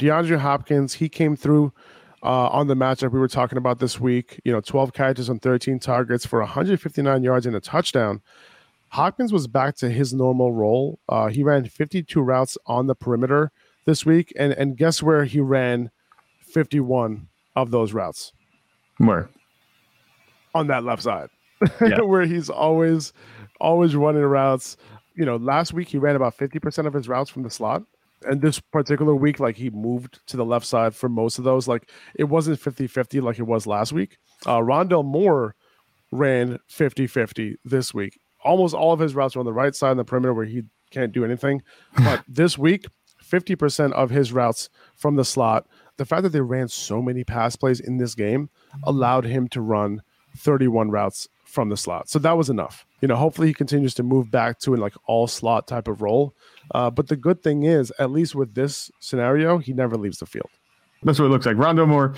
DeAndre 0.00 0.38
Hopkins, 0.38 0.94
he 0.94 1.08
came 1.08 1.36
through 1.36 1.72
uh, 2.22 2.48
on 2.48 2.66
the 2.66 2.74
matchup 2.74 3.12
we 3.12 3.20
were 3.20 3.28
talking 3.28 3.58
about 3.58 3.78
this 3.78 4.00
week. 4.00 4.40
You 4.44 4.52
know, 4.52 4.60
12 4.60 4.92
catches 4.92 5.30
on 5.30 5.38
13 5.38 5.78
targets 5.78 6.26
for 6.26 6.40
159 6.40 7.22
yards 7.22 7.46
and 7.46 7.54
a 7.54 7.60
touchdown. 7.60 8.22
Hopkins 8.88 9.32
was 9.32 9.46
back 9.46 9.76
to 9.76 9.90
his 9.90 10.14
normal 10.14 10.52
role. 10.52 10.98
Uh, 11.08 11.28
he 11.28 11.42
ran 11.42 11.66
52 11.66 12.20
routes 12.20 12.56
on 12.66 12.86
the 12.86 12.94
perimeter 12.94 13.52
this 13.86 14.06
week, 14.06 14.32
and 14.38 14.52
and 14.52 14.76
guess 14.76 15.02
where 15.02 15.24
he 15.24 15.40
ran 15.40 15.90
51 16.40 17.28
of 17.56 17.70
those 17.70 17.92
routes? 17.92 18.32
Where? 18.98 19.28
On 20.54 20.68
that 20.68 20.84
left 20.84 21.02
side, 21.02 21.28
yeah. 21.80 22.00
where 22.02 22.24
he's 22.24 22.48
always 22.48 23.12
always 23.60 23.96
running 23.96 24.22
routes. 24.22 24.76
You 25.16 25.24
know, 25.24 25.36
last 25.36 25.72
week 25.72 25.88
he 25.88 25.98
ran 25.98 26.16
about 26.16 26.36
50% 26.36 26.86
of 26.86 26.92
his 26.92 27.08
routes 27.08 27.30
from 27.30 27.44
the 27.44 27.50
slot 27.50 27.82
and 28.26 28.40
this 28.40 28.60
particular 28.60 29.14
week, 29.14 29.40
like 29.40 29.56
he 29.56 29.70
moved 29.70 30.20
to 30.26 30.36
the 30.36 30.44
left 30.44 30.66
side 30.66 30.94
for 30.94 31.08
most 31.08 31.38
of 31.38 31.44
those. 31.44 31.68
Like 31.68 31.90
it 32.14 32.24
wasn't 32.24 32.60
50 32.60 32.86
50 32.86 33.20
like 33.20 33.38
it 33.38 33.44
was 33.44 33.66
last 33.66 33.92
week. 33.92 34.18
Uh, 34.46 34.58
Rondale 34.58 35.04
Moore 35.04 35.54
ran 36.10 36.58
50 36.68 37.06
50 37.06 37.56
this 37.64 37.92
week. 37.94 38.18
Almost 38.44 38.74
all 38.74 38.92
of 38.92 39.00
his 39.00 39.14
routes 39.14 39.34
were 39.34 39.40
on 39.40 39.46
the 39.46 39.52
right 39.52 39.74
side 39.74 39.92
in 39.92 39.96
the 39.96 40.04
perimeter 40.04 40.34
where 40.34 40.44
he 40.44 40.62
can't 40.90 41.12
do 41.12 41.24
anything. 41.24 41.62
But 41.96 42.24
this 42.28 42.58
week, 42.58 42.86
50% 43.24 43.92
of 43.92 44.10
his 44.10 44.32
routes 44.32 44.68
from 44.96 45.16
the 45.16 45.24
slot. 45.24 45.66
The 45.96 46.04
fact 46.04 46.22
that 46.24 46.30
they 46.30 46.40
ran 46.40 46.68
so 46.68 47.00
many 47.00 47.24
pass 47.24 47.56
plays 47.56 47.80
in 47.80 47.96
this 47.96 48.14
game 48.14 48.50
allowed 48.82 49.24
him 49.24 49.48
to 49.48 49.60
run 49.60 50.02
31 50.36 50.90
routes 50.90 51.28
from 51.44 51.68
the 51.68 51.76
slot. 51.76 52.08
So 52.08 52.18
that 52.18 52.36
was 52.36 52.50
enough. 52.50 52.86
You 53.00 53.08
know, 53.08 53.16
hopefully 53.16 53.48
he 53.48 53.54
continues 53.54 53.94
to 53.94 54.02
move 54.02 54.30
back 54.30 54.58
to 54.60 54.74
an 54.74 54.80
like 54.80 54.94
all 55.06 55.26
slot 55.26 55.68
type 55.68 55.88
of 55.88 56.02
role. 56.02 56.34
Uh, 56.74 56.90
but 56.90 57.08
the 57.08 57.16
good 57.16 57.42
thing 57.42 57.62
is, 57.62 57.92
at 57.98 58.10
least 58.10 58.34
with 58.34 58.54
this 58.54 58.90
scenario, 59.00 59.58
he 59.58 59.72
never 59.72 59.96
leaves 59.96 60.18
the 60.18 60.26
field. 60.26 60.50
That's 61.02 61.18
what 61.18 61.26
it 61.26 61.30
looks 61.30 61.46
like. 61.46 61.56
Rondale 61.56 61.88
Moore, 61.88 62.14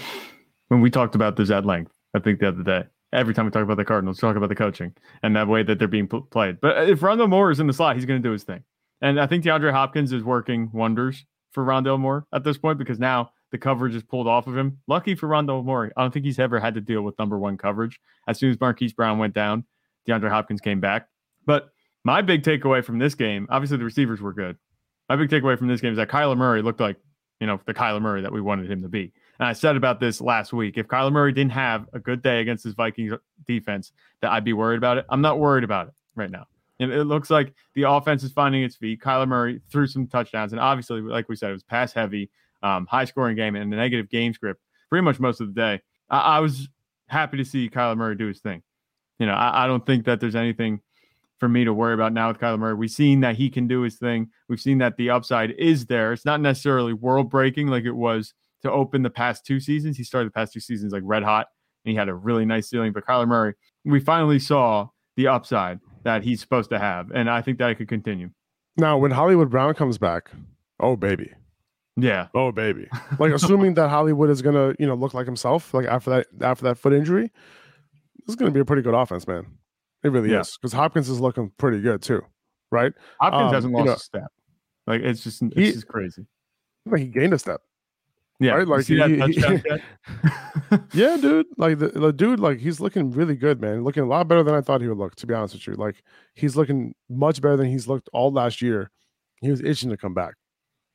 when 0.68 0.80
we 0.80 0.90
talked 0.90 1.14
about 1.14 1.36
this 1.36 1.50
at 1.50 1.66
length, 1.66 1.92
I 2.14 2.20
think 2.20 2.40
the 2.40 2.48
other 2.48 2.62
day, 2.62 2.84
every 3.12 3.34
time 3.34 3.44
we 3.44 3.50
talk 3.50 3.62
about 3.62 3.76
the 3.76 3.84
Cardinals, 3.84 4.18
talk 4.18 4.36
about 4.36 4.48
the 4.48 4.54
coaching 4.54 4.94
and 5.22 5.34
that 5.36 5.48
way 5.48 5.62
that 5.62 5.78
they're 5.78 5.88
being 5.88 6.08
played. 6.08 6.60
But 6.60 6.88
if 6.88 7.00
Rondale 7.00 7.28
Moore 7.28 7.50
is 7.50 7.60
in 7.60 7.66
the 7.66 7.72
slot, 7.72 7.96
he's 7.96 8.04
going 8.04 8.22
to 8.22 8.26
do 8.26 8.32
his 8.32 8.44
thing. 8.44 8.62
And 9.02 9.20
I 9.20 9.26
think 9.26 9.44
DeAndre 9.44 9.72
Hopkins 9.72 10.12
is 10.12 10.22
working 10.22 10.70
wonders 10.72 11.26
for 11.50 11.64
Rondale 11.64 11.98
Moore 11.98 12.26
at 12.32 12.44
this 12.44 12.58
point 12.58 12.78
because 12.78 12.98
now 12.98 13.30
the 13.52 13.58
coverage 13.58 13.94
is 13.94 14.02
pulled 14.02 14.26
off 14.26 14.46
of 14.46 14.56
him. 14.56 14.78
Lucky 14.86 15.14
for 15.14 15.28
Rondale 15.28 15.64
Moore, 15.64 15.92
I 15.96 16.02
don't 16.02 16.12
think 16.12 16.24
he's 16.24 16.38
ever 16.38 16.58
had 16.58 16.74
to 16.74 16.80
deal 16.80 17.02
with 17.02 17.18
number 17.18 17.38
one 17.38 17.56
coverage. 17.56 18.00
As 18.26 18.38
soon 18.38 18.50
as 18.50 18.60
Marquise 18.60 18.92
Brown 18.92 19.18
went 19.18 19.34
down, 19.34 19.64
DeAndre 20.08 20.30
Hopkins 20.30 20.60
came 20.60 20.80
back. 20.80 21.08
But 21.44 21.70
my 22.04 22.22
big 22.22 22.42
takeaway 22.42 22.84
from 22.84 22.98
this 22.98 23.14
game, 23.14 23.46
obviously 23.50 23.76
the 23.76 23.84
receivers 23.84 24.20
were 24.20 24.32
good. 24.32 24.56
My 25.08 25.16
big 25.16 25.30
takeaway 25.30 25.56
from 25.56 25.68
this 25.68 25.80
game 25.80 25.92
is 25.92 25.96
that 25.96 26.08
Kyler 26.08 26.36
Murray 26.36 26.62
looked 26.62 26.80
like, 26.80 26.96
you 27.40 27.46
know, 27.46 27.60
the 27.66 27.74
Kyler 27.74 28.00
Murray 28.00 28.22
that 28.22 28.32
we 28.32 28.40
wanted 28.40 28.70
him 28.70 28.82
to 28.82 28.88
be. 28.88 29.12
And 29.38 29.46
I 29.46 29.52
said 29.52 29.76
about 29.76 30.00
this 30.00 30.20
last 30.20 30.52
week. 30.52 30.78
If 30.78 30.88
Kyler 30.88 31.12
Murray 31.12 31.32
didn't 31.32 31.52
have 31.52 31.86
a 31.92 31.98
good 31.98 32.22
day 32.22 32.40
against 32.40 32.64
his 32.64 32.74
Vikings 32.74 33.12
defense, 33.46 33.92
that 34.22 34.32
I'd 34.32 34.44
be 34.44 34.52
worried 34.52 34.78
about 34.78 34.98
it. 34.98 35.06
I'm 35.08 35.20
not 35.20 35.38
worried 35.38 35.64
about 35.64 35.88
it 35.88 35.94
right 36.16 36.30
now. 36.30 36.46
And 36.80 36.92
it 36.92 37.04
looks 37.04 37.30
like 37.30 37.54
the 37.74 37.84
offense 37.84 38.22
is 38.22 38.32
finding 38.32 38.62
its 38.62 38.76
feet. 38.76 39.00
Kyler 39.00 39.28
Murray 39.28 39.60
threw 39.70 39.86
some 39.86 40.06
touchdowns, 40.06 40.52
and 40.52 40.60
obviously, 40.60 41.00
like 41.00 41.28
we 41.28 41.36
said, 41.36 41.50
it 41.50 41.54
was 41.54 41.62
pass 41.62 41.92
heavy 41.92 42.30
um, 42.62 42.86
high 42.86 43.04
scoring 43.04 43.36
game 43.36 43.56
and 43.56 43.72
a 43.72 43.76
negative 43.76 44.08
game 44.08 44.32
script 44.32 44.60
pretty 44.88 45.02
much 45.02 45.18
most 45.20 45.40
of 45.40 45.48
the 45.48 45.60
day. 45.60 45.80
I, 46.10 46.18
I 46.18 46.40
was 46.40 46.68
happy 47.08 47.36
to 47.38 47.44
see 47.44 47.68
Kyler 47.68 47.96
Murray 47.96 48.16
do 48.16 48.26
his 48.26 48.40
thing. 48.40 48.62
You 49.18 49.26
know, 49.26 49.34
I, 49.34 49.64
I, 49.64 49.66
don't 49.66 49.84
think 49.86 50.04
that 50.04 50.20
there's 50.20 50.36
anything 50.36 50.80
for 51.38 51.48
me 51.48 51.64
to 51.64 51.72
worry 51.72 51.94
about 51.94 52.12
now 52.12 52.28
with 52.28 52.38
Kyler 52.38 52.58
Murray. 52.58 52.74
We've 52.74 52.90
seen 52.90 53.20
that 53.20 53.36
he 53.36 53.48
can 53.48 53.66
do 53.66 53.82
his 53.82 53.96
thing. 53.96 54.28
We've 54.48 54.60
seen 54.60 54.78
that 54.78 54.96
the 54.96 55.10
upside 55.10 55.52
is 55.52 55.86
there. 55.86 56.12
It's 56.12 56.24
not 56.24 56.40
necessarily 56.40 56.92
world 56.92 57.30
breaking 57.30 57.68
like 57.68 57.84
it 57.84 57.92
was 57.92 58.34
to 58.62 58.70
open 58.70 59.02
the 59.02 59.10
past 59.10 59.46
two 59.46 59.60
seasons. 59.60 59.96
He 59.96 60.04
started 60.04 60.28
the 60.28 60.32
past 60.32 60.52
two 60.52 60.60
seasons 60.60 60.92
like 60.92 61.02
red 61.04 61.22
hot 61.22 61.46
and 61.84 61.92
he 61.92 61.96
had 61.96 62.08
a 62.08 62.14
really 62.14 62.44
nice 62.44 62.68
ceiling. 62.68 62.92
But 62.92 63.06
Kyler 63.06 63.28
Murray, 63.28 63.54
we 63.84 64.00
finally 64.00 64.38
saw 64.38 64.88
the 65.16 65.28
upside 65.28 65.80
that 66.02 66.22
he's 66.22 66.40
supposed 66.40 66.70
to 66.70 66.78
have. 66.78 67.10
And 67.12 67.30
I 67.30 67.42
think 67.42 67.58
that 67.58 67.70
it 67.70 67.76
could 67.76 67.88
continue. 67.88 68.30
Now, 68.76 68.98
when 68.98 69.10
Hollywood 69.10 69.50
Brown 69.50 69.74
comes 69.74 69.96
back, 69.96 70.30
oh, 70.80 70.96
baby. 70.96 71.32
Yeah. 71.96 72.28
Oh 72.34 72.52
baby. 72.52 72.88
Like 73.18 73.32
assuming 73.32 73.74
that 73.74 73.88
Hollywood 73.88 74.30
is 74.30 74.42
gonna, 74.42 74.74
you 74.78 74.86
know, 74.86 74.94
look 74.94 75.14
like 75.14 75.26
himself, 75.26 75.72
like 75.72 75.86
after 75.86 76.10
that 76.10 76.26
after 76.42 76.64
that 76.64 76.78
foot 76.78 76.92
injury, 76.92 77.30
this 78.26 78.28
is 78.28 78.36
gonna 78.36 78.50
be 78.50 78.60
a 78.60 78.64
pretty 78.64 78.82
good 78.82 78.94
offense, 78.94 79.26
man. 79.26 79.46
It 80.04 80.10
really 80.10 80.30
yeah. 80.30 80.40
is. 80.40 80.58
Because 80.60 80.72
Hopkins 80.72 81.08
is 81.08 81.20
looking 81.20 81.50
pretty 81.56 81.80
good 81.80 82.02
too. 82.02 82.22
Right? 82.70 82.92
Hopkins 83.20 83.48
um, 83.48 83.54
hasn't 83.54 83.72
lost 83.72 83.84
you 83.84 83.90
know, 83.90 83.94
a 83.94 83.98
step. 83.98 84.32
Like 84.86 85.00
it's 85.02 85.24
just 85.24 85.42
it's 85.42 85.56
he, 85.56 85.72
just 85.72 85.88
crazy. 85.88 86.26
Like 86.84 87.00
he 87.00 87.08
gained 87.08 87.32
a 87.32 87.38
step. 87.38 87.60
Yeah, 88.38 88.52
right? 88.52 88.68
like 88.68 88.86
he, 88.86 88.96
he, 88.96 89.62
yeah, 90.92 91.16
dude. 91.16 91.46
Like 91.56 91.78
the, 91.78 91.88
the, 91.88 92.12
dude, 92.12 92.38
like 92.38 92.58
he's 92.58 92.80
looking 92.80 93.10
really 93.10 93.34
good, 93.34 93.62
man. 93.62 93.82
Looking 93.82 94.02
a 94.02 94.06
lot 94.06 94.28
better 94.28 94.42
than 94.42 94.54
I 94.54 94.60
thought 94.60 94.82
he 94.82 94.88
would 94.88 94.98
look. 94.98 95.14
To 95.16 95.26
be 95.26 95.32
honest 95.32 95.54
with 95.54 95.66
you, 95.66 95.74
like 95.74 96.02
he's 96.34 96.54
looking 96.54 96.94
much 97.08 97.40
better 97.40 97.56
than 97.56 97.68
he's 97.68 97.88
looked 97.88 98.10
all 98.12 98.30
last 98.30 98.60
year. 98.60 98.90
He 99.40 99.50
was 99.50 99.62
itching 99.62 99.88
to 99.88 99.96
come 99.96 100.12
back. 100.12 100.34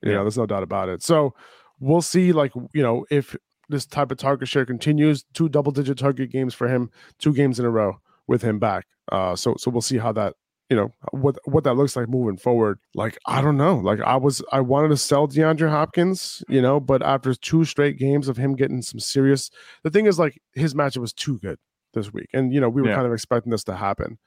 You 0.01 0.11
yeah. 0.11 0.17
know, 0.17 0.23
there's 0.23 0.37
no 0.37 0.45
doubt 0.45 0.63
about 0.63 0.89
it. 0.89 1.03
So 1.03 1.33
we'll 1.79 2.01
see, 2.01 2.31
like, 2.31 2.53
you 2.73 2.81
know, 2.81 3.05
if 3.09 3.35
this 3.69 3.85
type 3.85 4.11
of 4.11 4.17
target 4.17 4.47
share 4.47 4.65
continues, 4.65 5.23
two 5.33 5.49
double 5.49 5.71
digit 5.71 5.97
target 5.97 6.31
games 6.31 6.53
for 6.53 6.67
him, 6.67 6.89
two 7.19 7.33
games 7.33 7.59
in 7.59 7.65
a 7.65 7.69
row 7.69 7.99
with 8.27 8.41
him 8.41 8.59
back. 8.59 8.85
Uh, 9.11 9.35
so 9.35 9.55
so 9.57 9.71
we'll 9.71 9.81
see 9.81 9.97
how 9.97 10.11
that 10.11 10.35
you 10.69 10.77
know 10.77 10.93
what 11.11 11.37
what 11.45 11.65
that 11.65 11.73
looks 11.73 11.95
like 11.97 12.07
moving 12.07 12.37
forward. 12.37 12.79
Like 12.95 13.17
I 13.25 13.41
don't 13.41 13.57
know. 13.57 13.75
Like 13.75 13.99
I 13.99 14.15
was 14.15 14.41
I 14.53 14.61
wanted 14.61 14.87
to 14.89 14.97
sell 14.97 15.27
DeAndre 15.27 15.69
Hopkins, 15.69 16.43
you 16.47 16.61
know, 16.61 16.79
but 16.79 17.01
after 17.01 17.33
two 17.33 17.65
straight 17.65 17.97
games 17.97 18.29
of 18.29 18.37
him 18.37 18.55
getting 18.55 18.81
some 18.81 18.99
serious, 18.99 19.51
the 19.83 19.89
thing 19.89 20.05
is 20.05 20.17
like 20.17 20.41
his 20.53 20.73
matchup 20.73 21.01
was 21.01 21.11
too 21.11 21.39
good 21.39 21.59
this 21.93 22.13
week, 22.13 22.29
and 22.33 22.53
you 22.53 22.61
know 22.61 22.69
we 22.69 22.81
were 22.81 22.87
yeah. 22.87 22.95
kind 22.95 23.05
of 23.05 23.11
expecting 23.11 23.51
this 23.51 23.65
to 23.65 23.75
happen. 23.75 24.17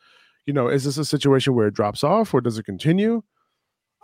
You 0.44 0.52
know, 0.52 0.68
is 0.68 0.84
this 0.84 0.98
a 0.98 1.04
situation 1.06 1.54
where 1.54 1.68
it 1.68 1.74
drops 1.74 2.04
off 2.04 2.34
or 2.34 2.42
does 2.42 2.58
it 2.58 2.64
continue? 2.64 3.22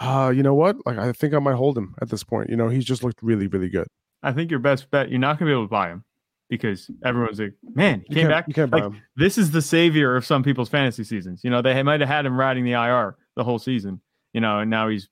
Uh, 0.01 0.33
you 0.35 0.43
know 0.43 0.55
what? 0.55 0.77
Like, 0.87 0.99
I 0.99 1.13
think 1.13 1.35
I 1.35 1.39
might 1.39 1.55
hold 1.55 1.77
him 1.77 1.95
at 2.01 2.09
this 2.09 2.25
point. 2.25 2.49
You 2.49 2.57
know, 2.57 2.69
he's 2.69 2.85
just 2.85 3.05
looked 3.05 3.23
really, 3.23 3.47
really 3.47 3.69
good. 3.69 3.87
I 4.23 4.33
think 4.33 4.51
your 4.51 4.61
best 4.61 4.91
bet, 4.91 5.11
you're 5.11 5.19
not 5.19 5.39
going 5.39 5.49
to 5.49 5.53
be 5.53 5.53
able 5.53 5.65
to 5.65 5.71
buy 5.71 5.89
him 5.91 6.05
because 6.49 6.91
everyone's 7.05 7.39
like, 7.39 7.55
man, 7.75 8.03
he 8.09 8.15
you 8.15 8.21
came 8.23 8.29
back. 8.29 8.49
You 8.49 8.55
can't 8.55 8.73
like, 8.73 8.83
buy 8.83 8.87
him. 8.89 9.03
This 9.17 9.39
is 9.39 9.51
the 9.51 9.63
savior 9.63 10.17
of 10.17 10.27
some 10.27 10.43
people's 10.43 10.69
fantasy 10.69 11.05
seasons. 11.05 11.43
You 11.45 11.51
know, 11.51 11.63
they 11.63 11.83
might 11.83 12.01
have 12.01 12.09
had 12.09 12.27
him 12.27 12.39
riding 12.39 12.65
the 12.65 12.73
IR 12.73 13.17
the 13.37 13.45
whole 13.45 13.59
season, 13.59 14.01
you 14.33 14.41
know, 14.41 14.59
and 14.59 14.71
now 14.71 14.89
he's 14.89 15.09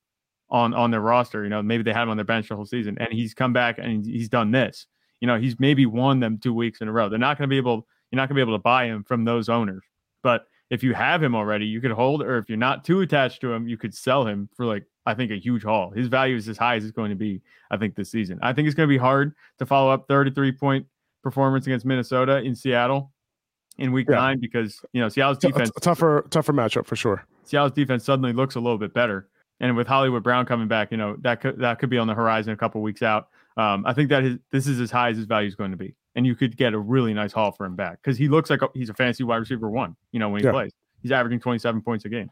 on 0.51 0.75
on 0.75 0.91
their 0.91 1.01
roster. 1.01 1.45
You 1.45 1.51
know, 1.51 1.63
maybe 1.63 1.83
they 1.83 1.93
had 1.93 2.03
him 2.03 2.11
on 2.11 2.17
their 2.17 2.25
bench 2.25 2.49
the 2.49 2.57
whole 2.57 2.67
season 2.67 2.97
and 2.99 3.13
he's 3.13 3.35
come 3.35 3.53
back 3.53 3.79
and 3.79 4.05
he's 4.05 4.29
done 4.29 4.51
this. 4.51 4.87
You 5.21 5.27
know, 5.27 5.39
he's 5.39 5.59
maybe 5.59 5.87
won 5.87 6.21
them 6.21 6.39
two 6.39 6.55
weeks 6.55 6.81
in 6.81 6.89
a 6.89 6.93
row. 6.93 7.09
They're 7.09 7.19
not 7.19 7.39
going 7.39 7.49
to 7.49 7.53
be 7.53 7.57
able, 7.57 7.87
you're 8.11 8.17
not 8.17 8.29
going 8.29 8.31
to 8.31 8.35
be 8.35 8.41
able 8.41 8.59
to 8.59 8.63
buy 8.63 8.87
him 8.87 9.05
from 9.05 9.25
those 9.25 9.49
owners. 9.49 9.85
But 10.23 10.47
if 10.71 10.83
you 10.83 10.95
have 10.95 11.23
him 11.23 11.35
already, 11.35 11.67
you 11.67 11.81
could 11.81 11.93
hold, 11.93 12.23
or 12.23 12.39
if 12.39 12.49
you're 12.49 12.59
not 12.59 12.85
too 12.85 13.01
attached 13.01 13.41
to 13.41 13.53
him, 13.53 13.67
you 13.67 13.77
could 13.77 13.95
sell 13.95 14.27
him 14.27 14.49
for 14.55 14.67
like 14.67 14.85
I 15.09 15.15
think, 15.15 15.31
a 15.31 15.37
huge 15.37 15.65
haul. 15.65 15.91
His 15.91 16.09
value 16.09 16.37
is 16.37 16.51
as 16.51 16.59
high 16.59 16.77
as 16.77 16.85
it's 16.85 16.93
going 16.93 17.09
to 17.09 17.17
be, 17.17 17.41
I 17.71 17.79
think, 17.79 17.95
this 17.95 18.11
season. 18.11 18.39
I 18.43 18.53
think 18.53 18.67
it's 18.67 18.75
going 18.75 18.87
to 18.87 18.93
be 18.93 18.99
hard 18.99 19.35
to 19.59 19.65
follow 19.65 19.91
up 19.91 20.07
33 20.07 20.53
point 20.53 20.87
performance 21.23 21.67
against 21.67 21.87
Minnesota 21.87 22.43
in 22.43 22.55
Seattle 22.55 23.11
in 23.79 23.91
week 23.91 24.07
yeah. 24.11 24.17
nine 24.17 24.39
because, 24.39 24.85
you 24.93 25.01
know, 25.01 25.09
Seattle's 25.09 25.39
defense. 25.39 25.71
T- 25.71 25.81
tougher, 25.81 26.27
tougher 26.29 26.53
matchup 26.53 26.85
for 26.85 26.95
sure. 26.95 27.25
Seattle's 27.45 27.73
defense 27.73 28.05
suddenly 28.05 28.35
looks 28.35 28.57
a 28.57 28.61
little 28.61 28.77
bit 28.77 28.93
better. 28.93 29.31
And 29.61 29.75
with 29.79 29.87
Hollywood 29.87 30.23
Brown 30.23 30.45
coming 30.45 30.69
back, 30.69 30.91
you 30.91 30.99
know, 30.99 31.17
that 31.21 31.41
could, 31.41 31.59
that 31.59 31.79
could 31.79 31.89
be 31.89 31.97
on 31.97 32.07
the 32.07 32.15
horizon 32.15 32.53
a 32.53 32.57
couple 32.57 32.83
weeks 32.83 33.01
out. 33.01 33.29
Um, 33.57 33.85
I 33.87 33.95
think 33.95 34.11
that 34.11 34.23
his, 34.23 34.37
this 34.53 34.67
is 34.67 34.79
as 34.79 34.91
high 34.91 35.09
as 35.09 35.17
his 35.17 35.25
value 35.25 35.49
is 35.49 35.55
going 35.55 35.71
to 35.71 35.79
be. 35.79 35.95
And 36.19 36.27
you 36.27 36.35
could 36.35 36.57
get 36.57 36.75
a 36.75 36.79
really 36.81 37.15
nice 37.15 37.31
haul 37.31 37.53
for 37.53 37.65
him 37.65 37.77
back 37.77 38.01
because 38.03 38.19
he 38.19 38.27
looks 38.27 38.51
like 38.51 38.61
a, 38.61 38.69
he's 38.75 38.91
a 38.91 38.95
fantasy 38.95 39.23
wide 39.23 39.37
receiver 39.37 39.71
one, 39.71 39.95
you 40.11 40.19
know, 40.19 40.29
when 40.31 40.41
he 40.41 40.47
yeah. 40.47 40.51
plays. 40.51 40.73
He's 41.01 41.13
averaging 41.13 41.39
27 41.39 41.81
points 41.81 42.05
a 42.07 42.09
game. 42.09 42.29